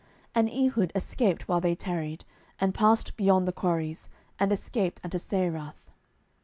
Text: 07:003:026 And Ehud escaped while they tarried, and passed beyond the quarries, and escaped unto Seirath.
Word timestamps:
07:003:026 0.29 0.31
And 0.33 0.49
Ehud 0.73 0.91
escaped 0.95 1.47
while 1.47 1.61
they 1.61 1.75
tarried, 1.75 2.25
and 2.59 2.73
passed 2.73 3.15
beyond 3.17 3.47
the 3.47 3.51
quarries, 3.51 4.09
and 4.39 4.51
escaped 4.51 4.99
unto 5.03 5.19
Seirath. 5.19 5.91